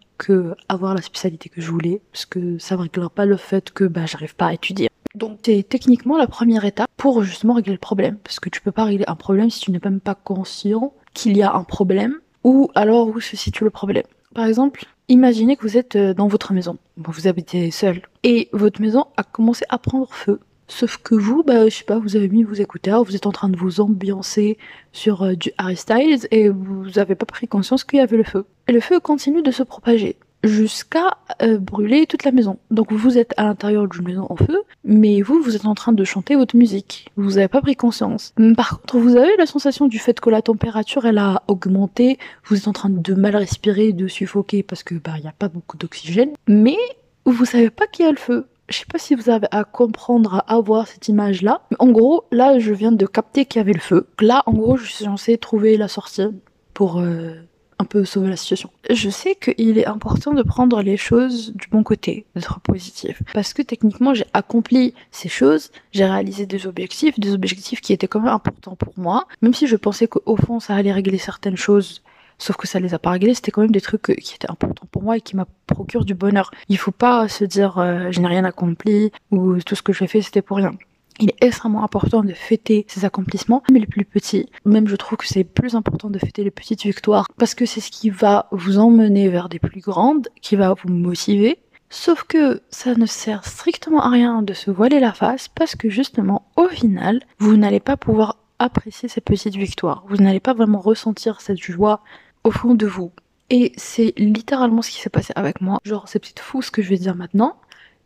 avoir 0.69 0.93
la 0.93 1.01
spécialité 1.01 1.49
que 1.49 1.61
je 1.61 1.69
voulais, 1.69 2.01
parce 2.11 2.25
que 2.25 2.57
ça 2.57 2.75
réglera 2.75 3.09
pas 3.09 3.25
le 3.25 3.37
fait 3.37 3.71
que 3.71 3.83
bah, 3.83 4.05
j'arrive 4.05 4.35
pas 4.35 4.47
à 4.47 4.53
étudier. 4.53 4.89
Donc 5.15 5.39
c'est 5.43 5.63
techniquement 5.67 6.17
la 6.17 6.27
première 6.27 6.65
étape 6.65 6.89
pour 6.97 7.23
justement 7.23 7.53
régler 7.53 7.73
le 7.73 7.79
problème, 7.79 8.17
parce 8.23 8.39
que 8.39 8.49
tu 8.49 8.61
peux 8.61 8.71
pas 8.71 8.85
régler 8.85 9.05
un 9.07 9.15
problème 9.15 9.49
si 9.49 9.59
tu 9.59 9.71
n'es 9.71 9.79
même 9.83 9.99
pas 9.99 10.15
conscient 10.15 10.93
qu'il 11.13 11.37
y 11.37 11.43
a 11.43 11.53
un 11.53 11.63
problème, 11.63 12.15
ou 12.43 12.69
alors 12.75 13.07
où 13.07 13.19
se 13.19 13.37
situe 13.37 13.63
le 13.63 13.69
problème. 13.69 14.05
Par 14.33 14.45
exemple, 14.45 14.85
imaginez 15.09 15.55
que 15.55 15.61
vous 15.61 15.77
êtes 15.77 15.95
euh, 15.95 16.13
dans 16.13 16.27
votre 16.27 16.53
maison, 16.53 16.77
vous 16.97 17.27
habitez 17.27 17.69
seul, 17.69 18.01
et 18.23 18.49
votre 18.53 18.81
maison 18.81 19.05
a 19.17 19.23
commencé 19.23 19.65
à 19.69 19.77
prendre 19.77 20.11
feu. 20.11 20.39
Sauf 20.67 20.97
que 20.97 21.13
vous, 21.13 21.43
bah, 21.43 21.69
je 21.69 21.75
sais 21.75 21.83
pas, 21.83 21.99
vous 21.99 22.15
avez 22.15 22.29
mis 22.29 22.43
vos 22.43 22.53
écouteurs, 22.53 23.03
vous 23.03 23.15
êtes 23.15 23.27
en 23.27 23.31
train 23.31 23.49
de 23.49 23.57
vous 23.57 23.81
ambiancer 23.81 24.57
sur 24.91 25.23
euh, 25.23 25.35
du 25.35 25.51
Harry 25.59 25.75
Styles 25.75 26.27
et 26.31 26.49
vous 26.49 26.89
n'avez 26.95 27.15
pas 27.15 27.25
pris 27.25 27.47
conscience 27.47 27.83
qu'il 27.83 27.99
y 27.99 28.01
avait 28.01 28.17
le 28.17 28.23
feu. 28.23 28.45
Le 28.67 28.79
feu 28.79 28.99
continue 28.99 29.41
de 29.41 29.51
se 29.51 29.63
propager 29.63 30.17
jusqu'à 30.43 31.17
euh, 31.41 31.57
brûler 31.57 32.05
toute 32.05 32.23
la 32.23 32.31
maison. 32.31 32.59
Donc 32.69 32.91
vous 32.91 33.17
êtes 33.17 33.33
à 33.37 33.43
l'intérieur 33.43 33.87
d'une 33.87 34.03
maison 34.03 34.27
en 34.29 34.35
feu, 34.35 34.61
mais 34.83 35.21
vous, 35.21 35.41
vous 35.41 35.55
êtes 35.55 35.65
en 35.65 35.73
train 35.73 35.93
de 35.93 36.03
chanter 36.03 36.35
votre 36.35 36.55
musique. 36.55 37.09
Vous 37.15 37.31
n'avez 37.31 37.47
pas 37.47 37.61
pris 37.61 37.75
conscience. 37.75 38.33
Par 38.55 38.81
contre, 38.81 38.97
vous 38.97 39.15
avez 39.15 39.35
la 39.37 39.45
sensation 39.45 39.87
du 39.87 39.99
fait 39.99 40.19
que 40.19 40.29
la 40.29 40.41
température, 40.41 41.05
elle 41.05 41.17
a 41.17 41.43
augmenté, 41.47 42.17
vous 42.45 42.57
êtes 42.57 42.67
en 42.67 42.73
train 42.73 42.89
de 42.89 43.13
mal 43.13 43.35
respirer, 43.35 43.93
de 43.93 44.07
suffoquer 44.07 44.63
parce 44.63 44.83
que 44.83 44.95
bah 44.95 45.13
il 45.17 45.23
y 45.23 45.27
a 45.27 45.33
pas 45.37 45.49
beaucoup 45.49 45.77
d'oxygène, 45.77 46.31
mais 46.47 46.77
vous 47.25 47.45
savez 47.45 47.69
pas 47.69 47.87
qu'il 47.87 48.05
y 48.05 48.07
a 48.07 48.11
le 48.11 48.17
feu. 48.17 48.47
Je 48.69 48.77
sais 48.77 48.85
pas 48.91 48.97
si 48.97 49.13
vous 49.13 49.29
avez 49.29 49.47
à 49.51 49.65
comprendre, 49.65 50.35
à 50.47 50.55
avoir 50.55 50.87
cette 50.87 51.07
image-là. 51.09 51.61
En 51.79 51.91
gros, 51.91 52.23
là, 52.31 52.59
je 52.59 52.73
viens 52.73 52.93
de 52.93 53.05
capter 53.05 53.45
qu'il 53.45 53.59
y 53.59 53.61
avait 53.61 53.73
le 53.73 53.79
feu. 53.79 54.07
Là, 54.21 54.41
en 54.45 54.53
gros, 54.53 54.77
je 54.77 54.85
suis 54.85 55.03
censée 55.03 55.37
trouver 55.37 55.75
la 55.75 55.89
sortie 55.89 56.29
pour 56.73 56.99
euh, 56.99 57.35
un 57.83 57.85
peu 57.85 58.05
sauver 58.05 58.29
la 58.29 58.37
situation. 58.37 58.69
Je 58.89 59.09
sais 59.09 59.35
qu'il 59.35 59.77
est 59.77 59.85
important 59.85 60.33
de 60.33 60.41
prendre 60.41 60.81
les 60.81 60.97
choses 60.97 61.53
du 61.53 61.67
bon 61.67 61.83
côté, 61.83 62.25
d'être 62.35 62.59
positif. 62.61 63.21
Parce 63.33 63.53
que 63.53 63.61
techniquement, 63.61 64.13
j'ai 64.13 64.25
accompli 64.33 64.93
ces 65.11 65.29
choses, 65.29 65.71
j'ai 65.91 66.05
réalisé 66.05 66.45
des 66.45 66.65
objectifs, 66.65 67.19
des 67.19 67.33
objectifs 67.33 67.81
qui 67.81 67.91
étaient 67.93 68.07
quand 68.07 68.21
même 68.21 68.33
importants 68.33 68.75
pour 68.75 68.93
moi. 68.97 69.27
Même 69.41 69.53
si 69.53 69.67
je 69.67 69.75
pensais 69.75 70.07
qu'au 70.07 70.37
fond, 70.37 70.59
ça 70.59 70.75
allait 70.75 70.93
régler 70.93 71.17
certaines 71.17 71.57
choses, 71.57 72.01
sauf 72.37 72.55
que 72.55 72.67
ça 72.67 72.79
les 72.79 72.93
a 72.93 72.99
pas 72.99 73.11
réglées, 73.11 73.33
c'était 73.33 73.51
quand 73.51 73.61
même 73.61 73.71
des 73.71 73.81
trucs 73.81 74.15
qui 74.21 74.35
étaient 74.35 74.49
importants 74.49 74.87
pour 74.89 75.03
moi 75.03 75.17
et 75.17 75.21
qui 75.21 75.35
m'a 75.35 75.47
procuré 75.67 76.05
du 76.05 76.15
bonheur. 76.15 76.51
Il 76.69 76.77
faut 76.77 76.91
pas 76.91 77.27
se 77.27 77.43
dire 77.43 77.77
euh, 77.77 78.11
je 78.11 78.19
n'ai 78.21 78.27
rien 78.27 78.45
accompli 78.45 79.11
ou 79.31 79.59
tout 79.61 79.75
ce 79.75 79.81
que 79.81 79.93
j'ai 79.93 80.07
fait 80.07 80.21
c'était 80.21 80.41
pour 80.41 80.57
rien. 80.57 80.71
Il 81.19 81.29
est 81.29 81.43
extrêmement 81.43 81.83
important 81.83 82.23
de 82.23 82.33
fêter 82.33 82.85
ses 82.87 83.05
accomplissements, 83.05 83.63
mais 83.71 83.79
les 83.79 83.87
plus 83.87 84.05
petits. 84.05 84.49
Même 84.65 84.87
je 84.87 84.95
trouve 84.95 85.17
que 85.17 85.27
c'est 85.27 85.43
plus 85.43 85.75
important 85.75 86.09
de 86.09 86.19
fêter 86.19 86.43
les 86.43 86.51
petites 86.51 86.83
victoires 86.83 87.27
parce 87.37 87.55
que 87.55 87.65
c'est 87.65 87.81
ce 87.81 87.91
qui 87.91 88.09
va 88.09 88.47
vous 88.51 88.79
emmener 88.79 89.29
vers 89.29 89.49
des 89.49 89.59
plus 89.59 89.81
grandes, 89.81 90.27
qui 90.41 90.55
va 90.55 90.73
vous 90.73 90.91
motiver. 90.91 91.59
Sauf 91.89 92.23
que 92.23 92.61
ça 92.71 92.95
ne 92.95 93.05
sert 93.05 93.45
strictement 93.45 94.01
à 94.01 94.09
rien 94.09 94.41
de 94.41 94.53
se 94.53 94.71
voiler 94.71 94.99
la 94.99 95.13
face 95.13 95.47
parce 95.47 95.75
que 95.75 95.89
justement, 95.89 96.47
au 96.55 96.67
final, 96.67 97.21
vous 97.37 97.55
n'allez 97.55 97.79
pas 97.79 97.97
pouvoir 97.97 98.37
apprécier 98.57 99.07
ces 99.09 99.21
petites 99.21 99.55
victoires. 99.55 100.03
Vous 100.07 100.17
n'allez 100.17 100.39
pas 100.39 100.53
vraiment 100.53 100.79
ressentir 100.79 101.41
cette 101.41 101.59
joie 101.59 102.01
au 102.43 102.49
fond 102.49 102.73
de 102.73 102.87
vous. 102.87 103.11
Et 103.49 103.73
c'est 103.77 104.13
littéralement 104.17 104.81
ce 104.81 104.89
qui 104.89 105.01
s'est 105.01 105.11
passé 105.11 105.33
avec 105.35 105.61
moi. 105.61 105.79
Genre, 105.83 106.07
c'est 106.07 106.17
peut-être 106.17 106.41
fou 106.41 106.63
ce 106.63 106.71
que 106.71 106.81
je 106.81 106.89
vais 106.89 106.97
dire 106.97 107.15
maintenant. 107.15 107.57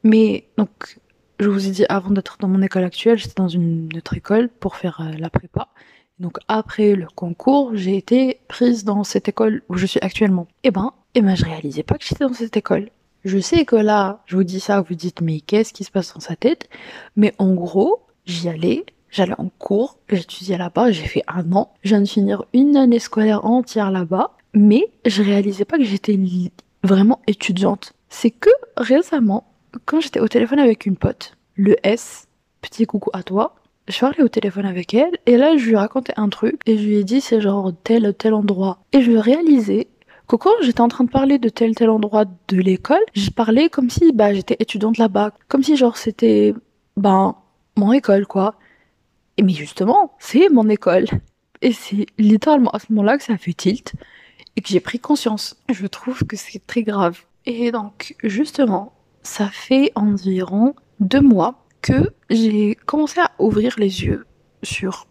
Mais 0.04 0.48
donc, 0.58 1.00
je 1.40 1.50
vous 1.50 1.68
ai 1.68 1.72
dit 1.72 1.86
avant 1.90 2.12
d'être 2.12 2.38
dans 2.40 2.48
mon 2.48 2.62
école 2.62 2.84
actuelle, 2.84 3.18
j'étais 3.18 3.36
dans 3.36 3.48
une 3.48 3.90
autre 3.96 4.16
école 4.16 4.50
pour 4.50 4.76
faire 4.76 5.02
euh, 5.02 5.18
la 5.18 5.30
prépa. 5.30 5.68
Donc 6.20 6.38
après 6.48 6.96
le 6.96 7.08
concours, 7.14 7.72
j'ai 7.76 7.96
été 7.96 8.40
prise 8.48 8.84
dans 8.84 9.04
cette 9.04 9.28
école 9.30 9.62
où 9.70 9.78
je 9.78 9.86
suis 9.86 10.00
actuellement. 10.02 10.48
Eh 10.64 10.72
ben, 10.72 10.94
et 11.14 11.20
eh 11.20 11.22
ben 11.22 11.36
je 11.36 11.46
réalisais 11.46 11.84
pas 11.84 11.98
que 11.98 12.06
j'étais 12.06 12.26
dans 12.26 12.34
cette 12.34 12.58
école. 12.58 12.90
Je 13.24 13.40
sais 13.40 13.66
que 13.66 13.76
là, 13.76 14.24
je 14.26 14.36
vous 14.36 14.44
dis 14.44 14.60
ça, 14.60 14.82
vous 14.82 14.96
dites 14.96 15.22
mais 15.22 15.42
qu'est-ce 15.42 15.74
qui 15.74 15.84
se 15.84 15.92
passe 15.92 16.14
dans 16.14 16.20
sa 16.20 16.36
tête? 16.36 16.70
Mais 17.16 17.34
en 17.38 17.54
gros, 17.54 18.02
j'y 18.26 18.50
allais, 18.50 18.86
j'allais 19.12 19.36
en 19.38 19.50
cours, 19.50 20.00
j'étudiais 20.10 20.58
là-bas, 20.58 20.92
j'ai 20.92 21.06
fait 21.06 21.24
un 21.28 21.52
an, 21.54 21.72
je 21.84 21.90
viens 21.90 22.02
de 22.02 22.08
finir 22.08 22.46
une 22.54 22.78
année 22.78 23.00
scolaire 23.00 23.46
entière 23.46 23.92
là-bas, 23.92 24.32
mais 24.54 24.88
je 25.06 25.22
réalisais 25.22 25.66
pas 25.66 25.78
que 25.78 25.84
j'étais 25.84 26.20
vraiment 26.84 27.22
étudiante. 27.28 27.94
C'est 28.10 28.32
que 28.32 28.50
récemment, 28.76 29.46
quand 29.86 30.00
j'étais 30.00 30.20
au 30.20 30.28
téléphone 30.28 30.60
avec 30.60 30.86
une 30.86 30.98
pote, 30.98 31.34
le 31.56 31.76
S, 31.84 32.28
petit 32.62 32.86
coucou 32.86 33.10
à 33.14 33.24
toi, 33.24 33.56
je 33.88 34.00
parlais 34.00 34.22
au 34.22 34.28
téléphone 34.28 34.66
avec 34.66 34.94
elle 34.94 35.18
et 35.26 35.38
là 35.38 35.56
je 35.58 35.66
lui 35.66 35.76
racontais 35.76 36.14
un 36.18 36.30
truc 36.30 36.60
et 36.66 36.78
je 36.78 36.86
lui 36.86 36.96
ai 36.98 37.04
dit 37.04 37.22
c'est 37.22 37.40
genre 37.40 37.72
tel 37.84 38.14
tel 38.18 38.34
endroit 38.34 38.80
et 38.92 39.02
je 39.02 39.14
réalisais 39.14 39.88
que 40.28 40.36
quand 40.36 40.52
j'étais 40.62 40.82
en 40.82 40.90
train 40.90 41.06
de 41.06 41.10
parler 41.10 41.40
de 41.40 41.48
tel 41.48 41.74
tel 41.74 41.90
endroit 41.90 42.26
de 42.26 42.58
l'école, 42.58 43.04
je 43.14 43.30
parlais 43.30 43.70
comme 43.70 43.90
si 43.90 44.12
bah 44.12 44.34
j'étais 44.34 44.58
étudiante 44.60 44.98
là-bas, 44.98 45.32
comme 45.48 45.64
si 45.64 45.78
genre 45.78 45.96
c'était 45.98 46.54
ben 46.98 47.36
mon 47.78 47.94
école 47.94 48.28
quoi. 48.28 48.56
Et 49.38 49.44
mais 49.44 49.54
justement, 49.54 50.16
c'est 50.20 50.50
mon 50.50 50.68
école. 50.68 51.06
Et 51.62 51.72
c'est 51.72 52.08
littéralement 52.18 52.72
à 52.72 52.80
ce 52.80 52.88
moment-là 52.90 53.18
que 53.18 53.24
ça 53.24 53.34
a 53.34 53.38
fait 53.38 53.54
tilt 53.54 53.94
et 54.56 54.62
que 54.62 54.68
j'ai 54.70 54.80
pris 54.80 55.00
conscience. 55.00 55.56
Je 55.70 55.88
trouve 55.88 56.24
que 56.26 56.36
c'est 56.36 56.66
très 56.66 56.84
grave. 56.84 57.22
Et 57.46 57.72
donc, 57.72 58.16
justement, 58.24 58.94
ça 59.28 59.50
fait 59.50 59.92
environ 59.96 60.74
deux 61.00 61.22
mois 61.22 61.66
que 61.82 62.12
j'ai 62.30 62.76
commencé 62.86 63.20
à 63.20 63.32
ouvrir 63.40 63.76
les 63.78 64.06
yeux 64.06 64.26
sur 64.64 65.08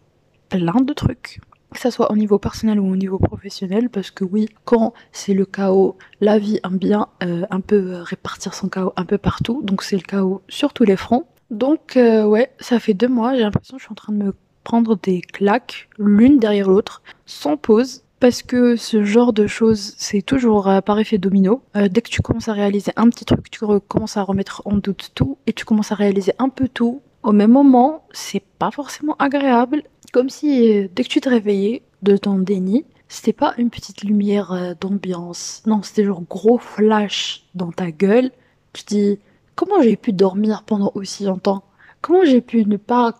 plein 0.49 0.81
de 0.81 0.93
trucs. 0.95 1.41
Que 1.71 1.79
ça 1.79 1.91
soit 1.91 2.11
au 2.11 2.17
niveau 2.17 2.39
personnel 2.39 2.81
ou 2.81 2.91
au 2.91 2.97
niveau 2.97 3.19
professionnel, 3.19 3.91
parce 3.91 4.11
que 4.11 4.25
oui, 4.25 4.49
quand 4.65 4.95
c'est 5.13 5.35
le 5.35 5.45
chaos, 5.45 5.99
la 6.21 6.39
vie 6.39 6.59
aime 6.65 6.79
bien 6.79 7.09
euh, 7.23 7.45
un 7.51 7.61
peu 7.61 7.97
répartir 8.01 8.55
son 8.55 8.69
chaos 8.69 8.95
un 8.97 9.05
peu 9.05 9.19
partout, 9.19 9.61
donc 9.63 9.83
c'est 9.83 9.97
le 9.97 10.03
chaos 10.03 10.43
sur 10.49 10.73
tous 10.73 10.85
les 10.85 10.97
fronts. 10.97 11.27
Donc 11.51 11.97
euh, 11.97 12.25
ouais, 12.25 12.51
ça 12.59 12.81
fait 12.81 12.95
deux 12.95 13.09
mois, 13.09 13.35
j'ai 13.35 13.43
l'impression 13.43 13.77
que 13.77 13.81
je 13.81 13.85
suis 13.85 13.93
en 13.93 13.97
train 13.97 14.15
de 14.15 14.25
me 14.25 14.35
prendre 14.65 14.97
des 14.97 15.21
claques 15.21 15.89
l'une 15.99 16.39
derrière 16.39 16.69
l'autre, 16.69 17.03
sans 17.27 17.59
pause, 17.59 18.03
parce 18.19 18.43
que 18.43 18.77
ce 18.77 19.05
genre 19.05 19.33
de 19.33 19.47
choses, 19.47 19.95
c'est 19.99 20.23
toujours 20.23 20.69
euh, 20.69 20.81
par 20.81 20.99
effet 20.99 21.19
domino. 21.19 21.63
Euh, 21.77 21.89
dès 21.89 22.01
que 22.01 22.09
tu 22.09 22.23
commences 22.23 22.49
à 22.49 22.55
réaliser 22.55 22.93
un 22.97 23.09
petit 23.11 23.25
truc, 23.25 23.51
tu 23.51 23.61
commences 23.89 24.17
à 24.17 24.23
remettre 24.23 24.63
en 24.65 24.77
doute 24.77 25.13
tout 25.15 25.39
et 25.47 25.53
tu 25.53 25.65
commences 25.65 25.93
à 25.93 25.95
réaliser 25.95 26.33
un 26.39 26.49
peu 26.49 26.69
tout. 26.69 27.03
Au 27.23 27.33
même 27.33 27.53
moment, 27.53 28.05
c'est 28.13 28.43
pas 28.59 28.71
forcément 28.71 29.17
agréable. 29.19 29.83
Comme 30.13 30.31
si 30.31 30.73
euh, 30.73 30.89
dès 30.95 31.05
que 31.05 31.09
tu 31.09 31.21
te 31.21 31.29
réveillais 31.29 31.83
de 32.03 32.17
ton 32.17 32.39
déni, 32.39 32.87
c'était 33.09 33.33
pas 33.33 33.55
une 33.59 33.71
petite 33.71 34.03
lumière 34.03 34.75
d'ambiance. 34.81 35.63
Non, 35.67 35.83
c'était 35.83 36.05
genre 36.05 36.23
gros 36.23 36.59
flash 36.59 37.45
dans 37.55 37.71
ta 37.71 37.91
gueule. 37.91 38.31
Tu 38.73 38.85
te 38.85 38.95
dis, 38.95 39.19
comment 39.55 39.81
j'ai 39.83 39.97
pu 39.97 40.13
dormir 40.13 40.65
pendant 40.65 40.91
aussi 40.95 41.25
longtemps? 41.25 41.63
Comment 42.01 42.25
j'ai 42.25 42.41
pu 42.41 42.65
ne 42.65 42.77
pas 42.77 43.15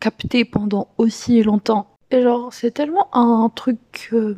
capter 0.00 0.44
pendant 0.44 0.88
aussi 0.98 1.42
longtemps? 1.42 1.95
Et 2.10 2.22
genre, 2.22 2.52
c'est 2.52 2.70
tellement 2.70 3.08
un 3.14 3.50
truc 3.54 4.10
euh, 4.12 4.36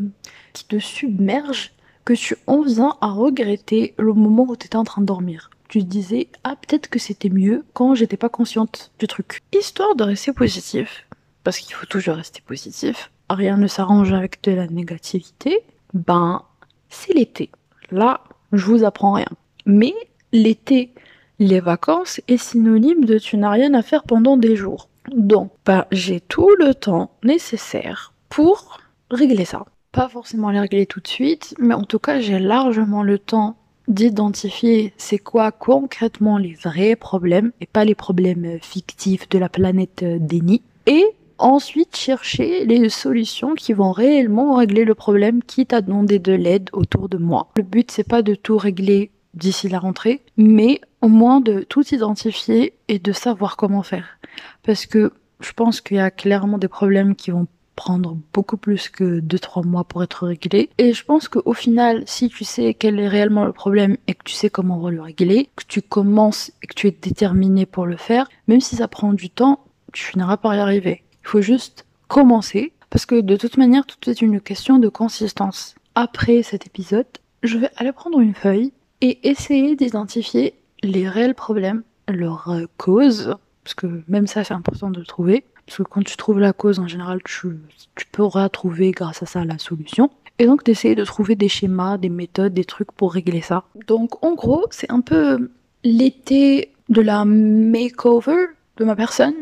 qui 0.52 0.64
te 0.64 0.78
submerge 0.78 1.72
que 2.04 2.14
tu 2.14 2.36
en 2.46 2.62
viens 2.62 2.96
à 3.00 3.10
regretter 3.10 3.94
le 3.98 4.14
moment 4.14 4.46
où 4.48 4.56
tu 4.56 4.74
en 4.76 4.84
train 4.84 5.02
de 5.02 5.06
dormir. 5.06 5.50
tu 5.68 5.80
te 5.80 5.84
disais 5.84 6.28
ah 6.44 6.56
peut-être 6.56 6.88
que 6.88 6.98
c'était 6.98 7.28
mieux 7.28 7.64
quand 7.74 7.94
j'étais 7.94 8.16
pas 8.16 8.30
consciente 8.30 8.90
du 8.98 9.06
truc. 9.06 9.42
Histoire 9.52 9.94
de 9.94 10.04
rester 10.04 10.32
positif, 10.32 11.06
parce 11.44 11.58
qu'il 11.58 11.74
faut 11.74 11.86
toujours 11.86 12.14
rester 12.14 12.40
positif. 12.40 13.10
Rien 13.28 13.58
ne 13.58 13.66
s'arrange 13.66 14.14
avec 14.14 14.42
de 14.42 14.52
la 14.52 14.66
négativité. 14.66 15.60
Ben 15.92 16.42
c'est 16.88 17.12
l'été. 17.12 17.50
Là, 17.90 18.22
je 18.52 18.64
vous 18.64 18.84
apprends 18.84 19.12
rien. 19.12 19.28
Mais 19.66 19.92
l'été, 20.32 20.94
les 21.38 21.60
vacances 21.60 22.22
est 22.28 22.38
synonyme 22.38 23.04
de 23.04 23.18
tu 23.18 23.36
n'as 23.36 23.50
rien 23.50 23.74
à 23.74 23.82
faire 23.82 24.04
pendant 24.04 24.38
des 24.38 24.56
jours. 24.56 24.88
Donc, 25.14 25.50
ben, 25.64 25.84
j'ai 25.90 26.20
tout 26.20 26.50
le 26.58 26.74
temps 26.74 27.10
nécessaire 27.24 28.12
pour 28.28 28.78
régler 29.10 29.44
ça. 29.44 29.64
Pas 29.92 30.08
forcément 30.08 30.50
les 30.50 30.60
régler 30.60 30.86
tout 30.86 31.00
de 31.00 31.08
suite, 31.08 31.54
mais 31.58 31.74
en 31.74 31.84
tout 31.84 31.98
cas, 31.98 32.20
j'ai 32.20 32.38
largement 32.38 33.02
le 33.02 33.18
temps 33.18 33.56
d'identifier 33.88 34.92
c'est 34.98 35.18
quoi 35.18 35.50
concrètement 35.50 36.36
les 36.36 36.52
vrais 36.52 36.94
problèmes 36.94 37.52
et 37.60 37.66
pas 37.66 37.84
les 37.84 37.94
problèmes 37.94 38.58
fictifs 38.60 39.28
de 39.28 39.38
la 39.38 39.48
planète 39.48 40.04
déni. 40.04 40.62
Et 40.86 41.04
ensuite 41.38 41.96
chercher 41.96 42.66
les 42.66 42.88
solutions 42.88 43.54
qui 43.54 43.72
vont 43.72 43.92
réellement 43.92 44.56
régler 44.56 44.84
le 44.84 44.94
problème 44.94 45.42
quitte 45.42 45.72
à 45.72 45.80
demander 45.80 46.18
de 46.18 46.32
l'aide 46.32 46.68
autour 46.72 47.08
de 47.08 47.16
moi. 47.16 47.48
Le 47.56 47.62
but 47.62 47.90
c'est 47.90 48.06
pas 48.06 48.22
de 48.22 48.34
tout 48.34 48.58
régler 48.58 49.10
d'ici 49.38 49.68
la 49.68 49.78
rentrée, 49.78 50.22
mais 50.36 50.80
au 51.00 51.08
moins 51.08 51.40
de 51.40 51.60
tout 51.60 51.86
identifier 51.94 52.74
et 52.88 52.98
de 52.98 53.12
savoir 53.12 53.56
comment 53.56 53.82
faire. 53.82 54.18
Parce 54.62 54.86
que 54.86 55.12
je 55.40 55.52
pense 55.52 55.80
qu'il 55.80 55.96
y 55.96 56.00
a 56.00 56.10
clairement 56.10 56.58
des 56.58 56.68
problèmes 56.68 57.14
qui 57.14 57.30
vont 57.30 57.46
prendre 57.76 58.18
beaucoup 58.32 58.56
plus 58.56 58.88
que 58.88 59.20
2-3 59.20 59.64
mois 59.64 59.84
pour 59.84 60.02
être 60.02 60.26
réglés. 60.26 60.68
Et 60.78 60.92
je 60.92 61.04
pense 61.04 61.28
qu'au 61.28 61.52
final, 61.52 62.02
si 62.06 62.28
tu 62.28 62.42
sais 62.42 62.74
quel 62.74 62.98
est 62.98 63.06
réellement 63.06 63.44
le 63.44 63.52
problème 63.52 63.96
et 64.08 64.14
que 64.14 64.24
tu 64.24 64.34
sais 64.34 64.50
comment 64.50 64.78
on 64.78 64.80
va 64.80 64.90
le 64.90 65.00
régler, 65.00 65.48
que 65.54 65.62
tu 65.68 65.80
commences 65.80 66.50
et 66.60 66.66
que 66.66 66.74
tu 66.74 66.88
es 66.88 66.90
déterminé 66.90 67.66
pour 67.66 67.86
le 67.86 67.96
faire, 67.96 68.28
même 68.48 68.60
si 68.60 68.74
ça 68.74 68.88
prend 68.88 69.12
du 69.12 69.30
temps, 69.30 69.60
tu 69.92 70.02
finiras 70.02 70.38
par 70.38 70.56
y 70.56 70.58
arriver. 70.58 71.04
Il 71.22 71.28
faut 71.28 71.40
juste 71.40 71.86
commencer 72.08 72.72
parce 72.90 73.06
que 73.06 73.20
de 73.20 73.36
toute 73.36 73.56
manière, 73.58 73.86
tout 73.86 74.10
est 74.10 74.22
une 74.22 74.40
question 74.40 74.78
de 74.78 74.88
consistance. 74.88 75.76
Après 75.94 76.42
cet 76.42 76.66
épisode, 76.66 77.06
je 77.44 77.58
vais 77.58 77.70
aller 77.76 77.92
prendre 77.92 78.18
une 78.18 78.34
feuille 78.34 78.72
et 79.00 79.28
essayer 79.28 79.76
d'identifier 79.76 80.54
les 80.82 81.08
réels 81.08 81.34
problèmes, 81.34 81.82
leurs 82.08 82.50
euh, 82.50 82.66
causes, 82.76 83.34
parce 83.64 83.74
que 83.74 84.02
même 84.08 84.26
ça 84.26 84.44
c'est 84.44 84.54
important 84.54 84.90
de 84.90 85.00
le 85.00 85.06
trouver, 85.06 85.44
parce 85.66 85.78
que 85.78 85.82
quand 85.82 86.02
tu 86.02 86.16
trouves 86.16 86.40
la 86.40 86.52
cause 86.52 86.78
en 86.78 86.88
général 86.88 87.20
tu, 87.24 87.48
tu 87.94 88.06
pourras 88.06 88.48
trouver 88.48 88.92
grâce 88.92 89.22
à 89.22 89.26
ça 89.26 89.44
la 89.44 89.58
solution. 89.58 90.10
Et 90.40 90.46
donc 90.46 90.64
d'essayer 90.64 90.94
de 90.94 91.04
trouver 91.04 91.34
des 91.34 91.48
schémas, 91.48 91.98
des 91.98 92.08
méthodes, 92.08 92.54
des 92.54 92.64
trucs 92.64 92.92
pour 92.92 93.12
régler 93.12 93.40
ça. 93.40 93.64
Donc 93.86 94.24
en 94.24 94.34
gros 94.34 94.66
c'est 94.70 94.90
un 94.90 95.00
peu 95.00 95.50
l'été 95.84 96.72
de 96.88 97.00
la 97.00 97.24
makeover 97.24 98.46
de 98.76 98.84
ma 98.84 98.96
personne, 98.96 99.34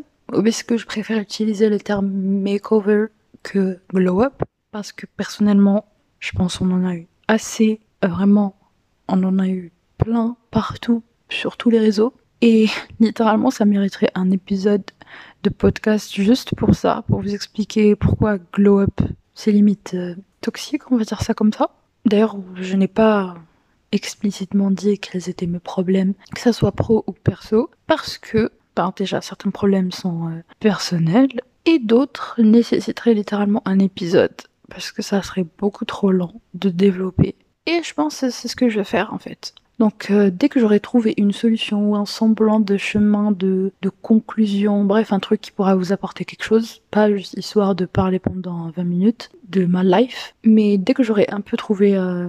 est-ce 0.45 0.65
que 0.65 0.77
je 0.77 0.87
préfère 0.87 1.19
utiliser 1.19 1.69
le 1.69 1.79
terme 1.79 2.09
makeover 2.09 3.07
que 3.43 3.79
glow 3.93 4.23
up? 4.23 4.43
Parce 4.73 4.93
que 4.93 5.07
personnellement 5.17 5.85
je 6.19 6.33
pense 6.33 6.59
qu'on 6.59 6.71
en 6.73 6.85
a 6.85 6.95
eu 6.95 7.07
assez 7.29 7.81
euh, 8.05 8.09
vraiment 8.09 8.56
on 9.09 9.23
en 9.23 9.39
a 9.39 9.49
eu 9.49 9.73
plein 9.99 10.37
partout 10.51 11.03
sur 11.29 11.57
tous 11.57 11.71
les 11.71 11.79
réseaux. 11.79 12.15
Et 12.43 12.67
littéralement, 13.01 13.51
ça 13.51 13.65
mériterait 13.65 14.11
un 14.15 14.31
épisode 14.31 14.85
de 15.43 15.51
podcast 15.51 16.13
juste 16.15 16.55
pour 16.57 16.75
ça, 16.75 17.05
pour 17.09 17.21
vous 17.21 17.35
expliquer 17.35 17.97
pourquoi 17.97 18.39
Glow 18.53 18.81
Up, 18.81 19.01
c'est 19.35 19.53
limite 19.53 19.95
euh, 19.95 20.15
toxique, 20.41 20.91
on 20.91 20.97
va 20.97 21.05
dire 21.05 21.23
ça 21.23 21.35
comme 21.35 21.53
ça. 21.53 21.71
D'ailleurs, 22.05 22.37
je 22.57 22.77
n'ai 22.77 22.89
pas 22.89 23.35
explicitement 23.93 24.71
dit 24.71 24.99
quels 24.99 25.29
étaient 25.29 25.47
mes 25.47 25.59
problèmes, 25.59 26.15
que 26.35 26.41
ça 26.41 26.53
soit 26.53 26.73
pro 26.73 27.05
ou 27.07 27.13
perso, 27.13 27.71
parce 27.87 28.19
que, 28.19 28.51
ben, 28.75 28.93
déjà, 28.97 29.21
certains 29.21 29.51
problèmes 29.51 29.93
sont 29.93 30.29
euh, 30.29 30.43
personnels 30.61 31.41
et 31.65 31.79
d'autres 31.79 32.35
nécessiteraient 32.39 33.15
littéralement 33.15 33.63
un 33.65 33.79
épisode, 33.79 34.35
parce 34.69 34.93
que 34.93 35.03
ça 35.03 35.23
serait 35.23 35.47
beaucoup 35.59 35.85
trop 35.85 36.13
lent 36.13 36.41
de 36.55 36.69
développer. 36.69 37.37
Et 37.67 37.83
je 37.83 37.95
pense 37.95 38.21
que 38.21 38.31
c'est 38.31 38.49
ce 38.49 38.57
que 38.57 38.69
je 38.69 38.79
vais 38.79 38.85
faire 38.85 39.13
en 39.13 39.19
fait. 39.19 39.55
Donc 39.79 40.11
euh, 40.11 40.31
dès 40.33 40.49
que 40.49 40.59
j'aurai 40.59 40.81
trouvé 40.81 41.15
une 41.19 41.33
solution 41.33 41.91
ou 41.91 41.97
un 41.97 42.07
semblant 42.07 42.61
de 42.61 42.77
chemin, 42.77 43.31
de, 43.31 43.73
de, 43.83 43.91
conclusion, 43.91 44.85
bref, 44.85 45.13
un 45.13 45.19
truc 45.19 45.41
qui 45.41 45.53
pourra 45.53 45.75
vous 45.75 45.93
apporter 45.93 46.25
quelque 46.25 46.45
chose, 46.45 46.81
pas 46.91 47.11
juste 47.11 47.35
histoire 47.35 47.75
de 47.75 47.85
parler 47.85 48.19
pendant 48.19 48.71
20 48.71 48.85
minutes 48.85 49.31
de 49.51 49.67
ma 49.67 49.85
life, 49.85 50.35
mais 50.45 50.79
dès 50.79 50.95
que 50.95 51.03
j'aurai 51.03 51.27
un 51.29 51.43
peu 51.43 51.59
trouvé 51.59 51.95
euh, 51.95 52.29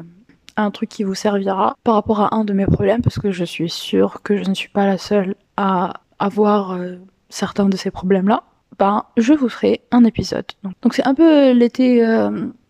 un 0.58 0.72
truc 0.72 0.90
qui 0.90 1.04
vous 1.04 1.16
servira 1.16 1.78
par 1.84 1.94
rapport 1.94 2.20
à 2.20 2.36
un 2.36 2.44
de 2.44 2.52
mes 2.52 2.66
problèmes, 2.66 3.02
parce 3.02 3.20
que 3.20 3.32
je 3.32 3.46
suis 3.46 3.70
sûre 3.70 4.22
que 4.24 4.36
je 4.36 4.50
ne 4.50 4.54
suis 4.54 4.70
pas 4.70 4.86
la 4.86 4.98
seule 4.98 5.36
à 5.56 6.02
avoir 6.20 6.72
euh, 6.72 6.96
certains 7.30 7.70
de 7.70 7.78
ces 7.78 7.92
problèmes-là, 7.92 8.44
ben, 8.80 9.06
je 9.18 9.34
vous 9.34 9.50
ferai 9.50 9.82
un 9.92 10.04
épisode. 10.04 10.46
Donc 10.82 10.94
c'est 10.94 11.06
un 11.08 11.14
peu 11.14 11.52
l'été 11.52 12.04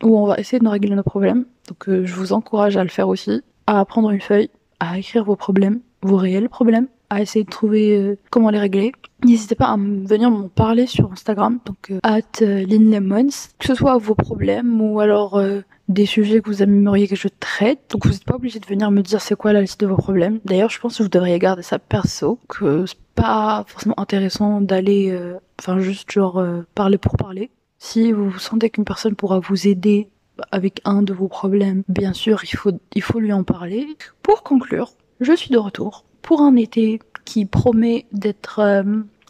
où 0.03 0.17
on 0.17 0.25
va 0.25 0.37
essayer 0.37 0.59
de 0.59 0.63
nous 0.63 0.71
régler 0.71 0.95
nos 0.95 1.03
problèmes. 1.03 1.45
Donc 1.67 1.85
je 1.87 2.13
vous 2.13 2.33
encourage 2.33 2.77
à 2.77 2.83
le 2.83 2.89
faire 2.89 3.09
aussi, 3.09 3.41
à 3.65 3.83
prendre 3.85 4.09
une 4.11 4.21
feuille, 4.21 4.49
à 4.79 4.97
écrire 4.97 5.23
vos 5.23 5.35
problèmes, 5.35 5.81
vos 6.01 6.17
réels 6.17 6.49
problèmes, 6.49 6.87
à 7.09 7.21
essayer 7.21 7.45
de 7.45 7.49
trouver 7.49 7.95
euh, 7.95 8.17
comment 8.29 8.49
les 8.49 8.59
régler. 8.59 8.91
N'hésitez 9.23 9.55
pas 9.55 9.67
à 9.67 9.77
venir 9.77 10.29
m'en 10.29 10.47
parler 10.47 10.85
sur 10.85 11.11
Instagram, 11.11 11.59
donc 11.65 11.91
euh, 11.91 11.99
at 12.03 12.21
euh, 12.41 12.63
linlemons, 12.65 13.29
que 13.57 13.65
ce 13.65 13.75
soit 13.75 13.97
vos 13.97 14.15
problèmes 14.15 14.81
ou 14.81 14.99
alors 14.99 15.41
des 15.87 16.05
sujets 16.05 16.41
que 16.41 16.49
vous 16.49 16.61
aimeriez 16.61 17.07
que 17.07 17.15
je 17.15 17.27
traite. 17.39 17.79
Donc 17.89 18.05
vous 18.05 18.11
n'êtes 18.11 18.25
pas 18.25 18.35
obligé 18.35 18.59
de 18.59 18.65
venir 18.65 18.91
me 18.91 19.01
dire 19.01 19.21
c'est 19.21 19.35
quoi 19.35 19.53
la 19.53 19.61
liste 19.61 19.79
de 19.79 19.87
vos 19.87 19.95
problèmes. 19.95 20.39
D'ailleurs, 20.45 20.69
je 20.69 20.79
pense 20.79 20.97
que 20.97 21.03
vous 21.03 21.09
devriez 21.09 21.39
garder 21.39 21.63
ça 21.63 21.79
perso, 21.79 22.39
que 22.47 22.85
pas 23.17 23.65
forcément 23.67 23.99
intéressant 23.99 24.61
d'aller, 24.61 25.17
enfin 25.59 25.79
juste 25.79 26.11
genre 26.11 26.41
parler 26.75 26.97
pour 26.97 27.17
parler. 27.17 27.49
Si 27.79 28.11
vous 28.11 28.37
sentez 28.37 28.69
qu'une 28.69 28.85
personne 28.85 29.15
pourra 29.15 29.39
vous 29.39 29.67
aider 29.67 30.07
avec 30.51 30.81
un 30.85 31.01
de 31.01 31.13
vos 31.13 31.27
problèmes, 31.27 31.83
bien 31.89 32.13
sûr, 32.13 32.43
il 32.43 32.55
faut, 32.55 32.71
il 32.93 33.01
faut 33.01 33.19
lui 33.19 33.33
en 33.33 33.43
parler. 33.43 33.87
Pour 34.21 34.43
conclure, 34.43 34.91
je 35.19 35.33
suis 35.33 35.49
de 35.49 35.57
retour 35.57 36.05
pour 36.21 36.41
un 36.41 36.55
été 36.55 36.99
qui 37.25 37.45
promet 37.45 38.05
d'être 38.11 38.59
euh, 38.59 38.83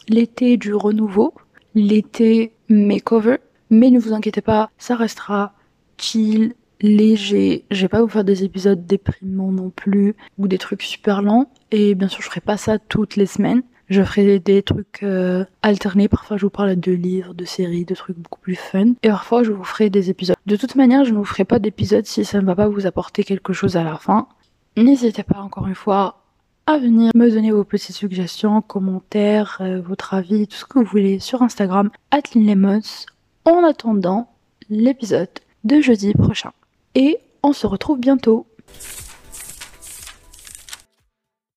l'été 0.08 0.56
du 0.56 0.74
renouveau, 0.74 1.34
l'été 1.74 2.52
makeover. 2.68 3.38
Mais 3.70 3.90
ne 3.90 3.98
vous 3.98 4.12
inquiétez 4.12 4.40
pas, 4.40 4.70
ça 4.78 4.96
restera 4.96 5.52
chill, 5.98 6.54
léger. 6.80 7.64
Je 7.70 7.82
vais 7.82 7.88
pas 7.88 8.00
vous 8.02 8.08
faire 8.08 8.24
des 8.24 8.44
épisodes 8.44 8.86
déprimants 8.86 9.52
non 9.52 9.70
plus 9.70 10.14
ou 10.38 10.48
des 10.48 10.58
trucs 10.58 10.82
super 10.82 11.22
lents. 11.22 11.50
Et 11.70 11.94
bien 11.94 12.08
sûr, 12.08 12.22
je 12.22 12.28
ferai 12.28 12.40
pas 12.40 12.56
ça 12.56 12.78
toutes 12.78 13.16
les 13.16 13.26
semaines. 13.26 13.62
Je 13.88 14.02
ferai 14.02 14.38
des 14.38 14.62
trucs 14.62 15.02
euh, 15.02 15.44
alternés. 15.62 16.08
Parfois, 16.08 16.36
je 16.36 16.44
vous 16.44 16.50
parle 16.50 16.76
de 16.76 16.92
livres, 16.92 17.34
de 17.34 17.44
séries, 17.44 17.84
de 17.84 17.94
trucs 17.94 18.18
beaucoup 18.18 18.40
plus 18.40 18.54
fun. 18.56 18.92
Et 19.02 19.08
parfois, 19.08 19.42
je 19.42 19.52
vous 19.52 19.64
ferai 19.64 19.88
des 19.88 20.10
épisodes. 20.10 20.36
De 20.46 20.56
toute 20.56 20.74
manière, 20.74 21.04
je 21.04 21.12
ne 21.12 21.16
vous 21.16 21.24
ferai 21.24 21.44
pas 21.44 21.58
d'épisodes 21.58 22.06
si 22.06 22.24
ça 22.24 22.40
ne 22.40 22.46
va 22.46 22.54
pas 22.54 22.68
vous 22.68 22.86
apporter 22.86 23.24
quelque 23.24 23.52
chose 23.52 23.76
à 23.76 23.84
la 23.84 23.96
fin. 23.96 24.28
N'hésitez 24.76 25.22
pas 25.22 25.40
encore 25.40 25.66
une 25.66 25.74
fois 25.74 26.22
à 26.66 26.76
venir 26.76 27.12
me 27.14 27.30
donner 27.30 27.50
vos 27.50 27.64
petites 27.64 27.96
suggestions, 27.96 28.60
commentaires, 28.60 29.56
euh, 29.62 29.80
votre 29.80 30.12
avis, 30.12 30.46
tout 30.46 30.56
ce 30.56 30.66
que 30.66 30.78
vous 30.78 30.84
voulez 30.84 31.18
sur 31.18 31.40
Instagram, 31.42 31.90
@linlemons. 32.34 33.06
En 33.46 33.64
attendant 33.64 34.30
l'épisode 34.68 35.30
de 35.64 35.80
jeudi 35.80 36.12
prochain. 36.12 36.52
Et 36.94 37.16
on 37.42 37.54
se 37.54 37.66
retrouve 37.66 37.98
bientôt. 37.98 38.46